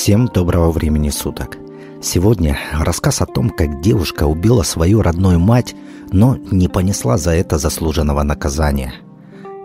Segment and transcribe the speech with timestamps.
[0.00, 1.58] Всем доброго времени суток.
[2.00, 5.74] Сегодня рассказ о том, как девушка убила свою родную мать,
[6.12, 8.94] но не понесла за это заслуженного наказания.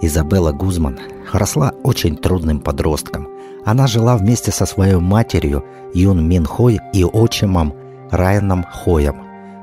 [0.00, 0.98] Изабелла Гузман
[1.34, 3.28] росла очень трудным подростком.
[3.66, 7.74] Она жила вместе со своей матерью Юн Мин Хой и отчимом
[8.10, 9.16] Райаном Хоем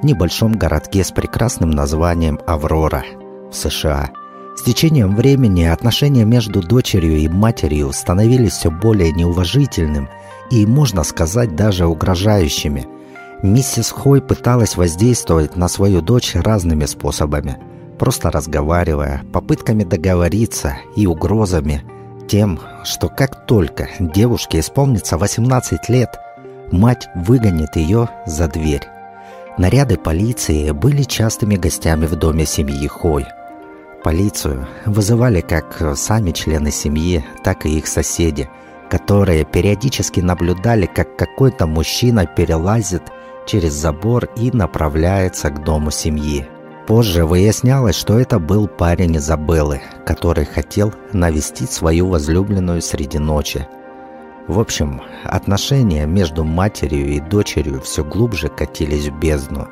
[0.00, 3.04] в небольшом городке с прекрасным названием Аврора
[3.50, 4.10] в США–
[4.62, 10.08] с течением времени отношения между дочерью и матерью становились все более неуважительным
[10.52, 12.86] и, можно сказать, даже угрожающими.
[13.42, 17.56] Миссис Хой пыталась воздействовать на свою дочь разными способами,
[17.98, 21.82] просто разговаривая, попытками договориться и угрозами,
[22.28, 26.20] тем, что как только девушке исполнится 18 лет,
[26.70, 28.86] мать выгонит ее за дверь.
[29.58, 33.26] Наряды полиции были частыми гостями в доме семьи Хой–
[34.04, 38.50] Полицию вызывали как сами члены семьи, так и их соседи,
[38.90, 43.02] которые периодически наблюдали, как какой-то мужчина перелазит
[43.46, 46.48] через забор и направляется к дому семьи.
[46.86, 53.68] Позже выяснялось, что это был парень Изабеллы, который хотел навестить свою возлюбленную среди ночи.
[54.48, 59.68] В общем, отношения между матерью и дочерью все глубже катились в бездну.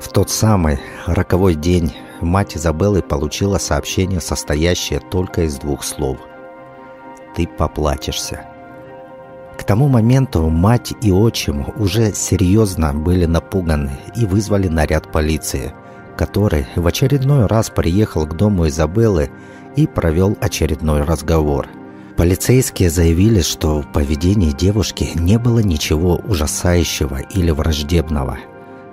[0.00, 6.18] В тот самый роковой день мать Изабеллы получила сообщение, состоящее только из двух слов.
[7.36, 8.46] «Ты поплачешься».
[9.58, 15.74] К тому моменту мать и отчим уже серьезно были напуганы и вызвали наряд полиции,
[16.16, 19.30] который в очередной раз приехал к дому Изабеллы
[19.76, 21.68] и провел очередной разговор.
[22.16, 28.38] Полицейские заявили, что в поведении девушки не было ничего ужасающего или враждебного–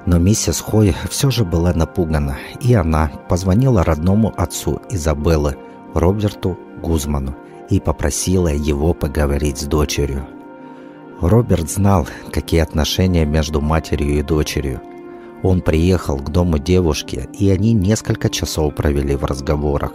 [0.08, 5.58] но миссис Хой все же была напугана, и она позвонила родному отцу Изабеллы,
[5.94, 7.36] Роберту Гузману,
[7.69, 10.25] и попросила его поговорить с дочерью.
[11.19, 14.82] Роберт знал, какие отношения между матерью и дочерью.
[15.43, 19.92] Он приехал к дому девушки, и они несколько часов провели в разговорах.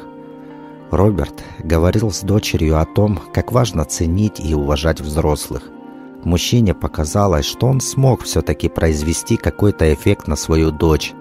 [0.90, 5.70] Роберт говорил с дочерью о том, как важно ценить и уважать взрослых–
[6.24, 11.12] Мужчине показалось, что он смог все-таки произвести какой-то эффект на свою дочь,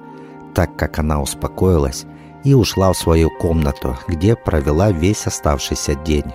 [0.53, 2.05] так как она успокоилась
[2.43, 6.31] и ушла в свою комнату, где провела весь оставшийся день.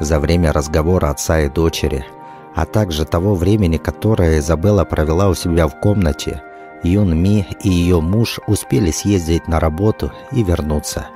[0.00, 2.04] За время разговора отца и дочери,
[2.54, 6.42] а также того времени, которое Изабелла провела у себя в комнате,
[6.82, 11.08] Юн Ми и ее муж успели съездить на работу и вернуться–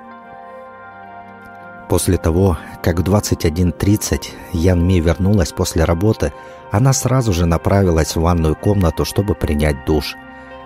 [1.91, 6.33] После того, как в 21.30 Ян Ми вернулась после работы,
[6.71, 10.15] она сразу же направилась в ванную комнату, чтобы принять душ.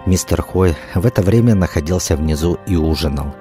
[0.04, 3.34] Мистер Хой в это время находился внизу и ужинал.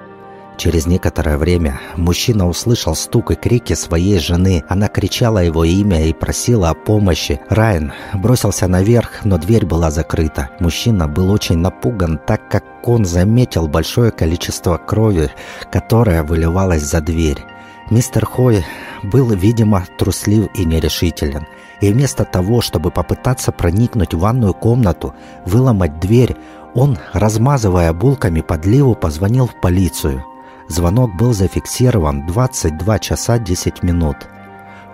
[0.56, 4.64] Через некоторое время мужчина услышал стук и крики своей жены.
[4.66, 7.38] Она кричала его имя и просила о помощи.
[7.50, 10.48] Райан бросился наверх, но дверь была закрыта.
[10.58, 15.30] Мужчина был очень напуган, так как он заметил большое количество крови,
[15.70, 17.44] которая выливалась за дверь.
[17.90, 18.64] Мистер Хой
[19.02, 21.46] был, видимо, труслив и нерешителен,
[21.82, 25.14] и вместо того, чтобы попытаться проникнуть в ванную комнату,
[25.44, 26.34] выломать дверь,
[26.74, 30.24] он, размазывая булками подливу, позвонил в полицию.
[30.66, 34.16] Звонок был зафиксирован 22 часа 10 минут.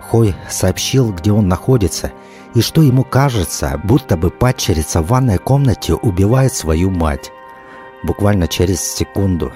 [0.01, 2.11] Хой сообщил, где он находится,
[2.53, 7.31] и что ему кажется, будто бы падчерица в ванной комнате убивает свою мать.
[8.03, 9.53] Буквально через секунду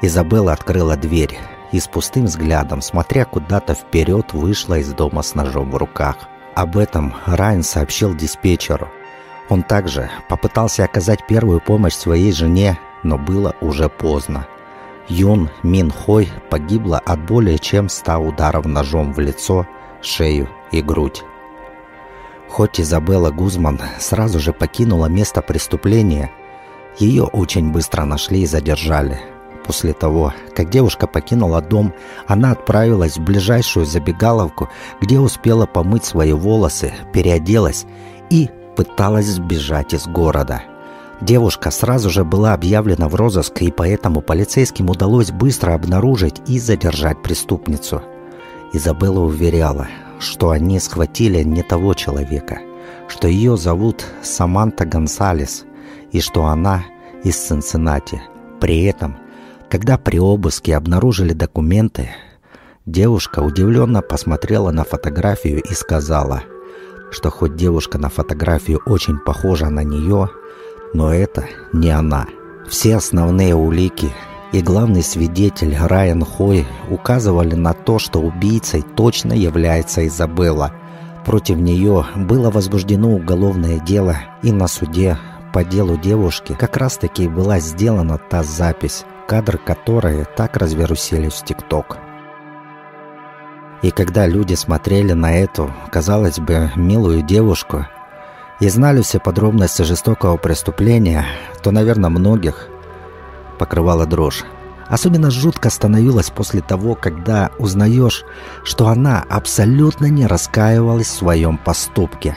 [0.00, 1.38] Изабелла открыла дверь
[1.72, 6.16] и с пустым взглядом, смотря куда-то вперед, вышла из дома с ножом в руках.
[6.54, 8.88] Об этом Райан сообщил диспетчеру.
[9.48, 14.46] Он также попытался оказать первую помощь своей жене, но было уже поздно.
[15.08, 19.66] Юн Мин Хой погибла от более чем 100 ударов ножом в лицо,
[20.02, 21.22] шею и грудь.
[22.48, 26.30] Хоть Изабелла Гузман сразу же покинула место преступления,
[26.98, 29.20] ее очень быстро нашли и задержали–
[29.68, 31.92] После того, как девушка покинула дом,
[32.26, 34.70] она отправилась в ближайшую забегаловку,
[35.02, 37.84] где успела помыть свои волосы, переоделась
[38.30, 40.62] и пыталась сбежать из города.
[41.20, 47.22] Девушка сразу же была объявлена в розыск, и поэтому полицейским удалось быстро обнаружить и задержать
[47.22, 48.00] преступницу.
[48.72, 49.88] Изабелла уверяла,
[50.18, 52.60] что они схватили не того человека,
[53.06, 55.66] что ее зовут Саманта Гонсалес
[56.10, 56.84] и что она
[57.22, 58.22] из Цинциннати.
[58.60, 59.18] При этом–
[59.70, 62.10] когда при обыске обнаружили документы,
[62.86, 66.42] девушка удивленно посмотрела на фотографию и сказала,
[67.10, 70.30] что хоть девушка на фотографии очень похожа на нее,
[70.94, 72.26] но это не она.
[72.68, 74.12] Все основные улики
[74.52, 80.72] и главный свидетель Райан Хой указывали на то, что убийцей точно является Изабелла,
[81.28, 85.18] Против нее было возбуждено уголовное дело, и на суде
[85.52, 91.98] по делу девушки как раз-таки была сделана та запись, кадр которой так разверусились в ТикТок.
[93.82, 97.86] И когда люди смотрели на эту, казалось бы, милую девушку
[98.58, 101.26] и знали все подробности жестокого преступления,
[101.62, 102.68] то, наверное, многих
[103.58, 104.44] покрывала дрожь.
[104.88, 108.24] Особенно жутко становилось после того, когда узнаешь,
[108.64, 112.34] что она абсолютно не раскаивалась в своем поступке.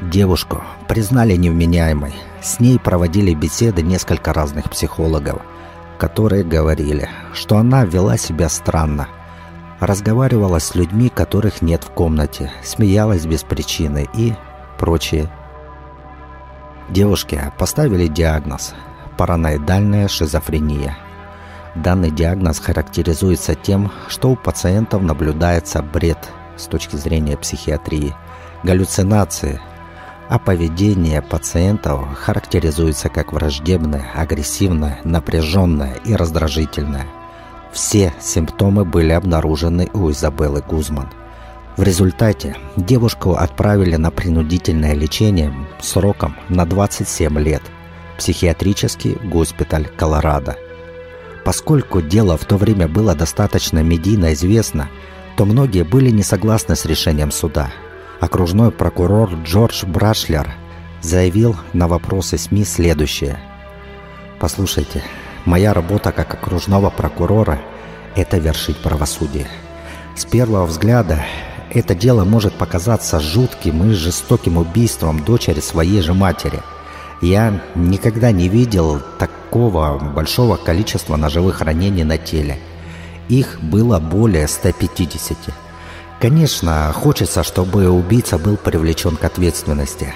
[0.00, 2.14] Девушку признали невменяемой.
[2.42, 5.42] С ней проводили беседы несколько разных психологов,
[5.98, 9.08] которые говорили, что она вела себя странно.
[9.78, 14.34] Разговаривала с людьми, которых нет в комнате, смеялась без причины и
[14.78, 15.30] прочее.
[16.88, 18.74] Девушке поставили диагноз–
[19.16, 20.96] параноидальная шизофрения–
[21.74, 26.18] Данный диагноз характеризуется тем, что у пациентов наблюдается бред
[26.56, 28.14] с точки зрения психиатрии,
[28.64, 29.60] галлюцинации,
[30.30, 37.06] а поведение пациентов характеризуется как враждебное, агрессивное, напряженное и раздражительное.
[37.70, 41.10] Все симптомы были обнаружены у Изабеллы Гузман.
[41.76, 47.62] В результате девушку отправили на принудительное лечение сроком на 27 лет
[48.14, 50.56] в психиатрический госпиталь Колорадо–
[51.44, 54.88] Поскольку дело в то время было достаточно медийно известно,
[55.36, 57.70] то многие были не согласны с решением суда.
[58.20, 60.54] Окружной прокурор Джордж Брашлер
[61.00, 63.38] заявил на вопросы СМИ следующее.
[64.38, 65.02] «Послушайте,
[65.44, 67.60] моя работа как окружного прокурора–
[68.16, 69.46] это вершить правосудие.
[70.16, 71.24] С первого взгляда
[71.70, 76.60] это дело может показаться жутким и жестоким убийством дочери своей же матери–
[77.20, 82.58] я никогда не видел такого большого количества ножевых ранений на теле.
[83.28, 85.36] Их было более 150.
[86.20, 90.14] Конечно, хочется, чтобы убийца был привлечен к ответственности.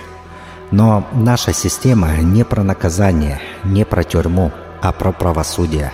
[0.71, 4.53] Но наша система не про наказание, не про тюрьму,
[4.83, 5.93] а про правосудие.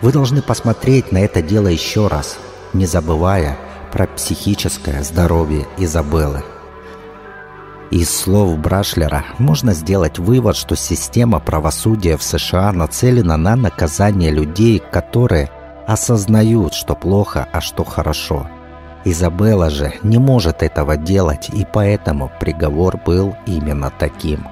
[0.00, 2.38] Вы должны посмотреть на это дело еще раз,
[2.72, 3.58] не забывая
[3.90, 6.44] про психическое здоровье Изабеллы.
[7.90, 14.80] Из слов Брашлера можно сделать вывод, что система правосудия в США нацелена на наказание людей,
[14.92, 15.50] которые
[15.86, 18.46] осознают, что плохо, а что хорошо.
[19.04, 24.46] Изабелла же не может этого делать, и поэтому приговор был именно таким.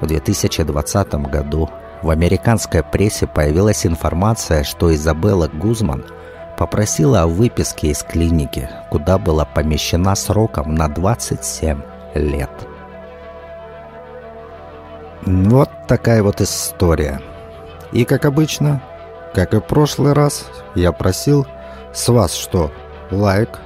[0.00, 1.68] В 2020 году
[2.02, 6.04] в американской прессе появилась информация, что Изабелла Гузман
[6.56, 11.80] попросила о выписке из клиники, куда была помещена сроком на 27
[12.14, 12.50] лет.
[15.24, 17.20] Вот такая вот история.
[17.92, 18.82] И как обычно,
[19.34, 21.46] как и в прошлый раз, я просил
[21.92, 22.72] с вас что?
[23.12, 23.60] Лайк.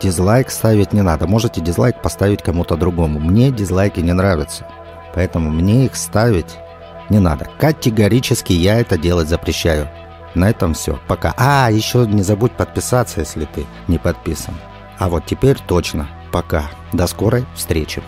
[0.00, 1.26] Дизлайк ставить не надо.
[1.26, 3.20] Можете дизлайк поставить кому-то другому.
[3.20, 4.66] Мне дизлайки не нравятся.
[5.14, 6.56] Поэтому мне их ставить
[7.10, 7.48] не надо.
[7.58, 9.88] Категорически я это делать запрещаю.
[10.34, 10.98] На этом все.
[11.08, 11.34] Пока.
[11.36, 14.54] А, еще не забудь подписаться, если ты не подписан.
[14.98, 16.08] А вот теперь точно.
[16.32, 16.70] Пока.
[16.92, 18.02] До скорой встречи.